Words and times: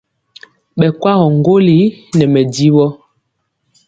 Ɓɛ 0.77 0.87
kwagɔ 1.01 1.25
ŋgolli 1.37 1.77
nɛ 2.17 2.25
mɛdivɔ. 2.33 2.85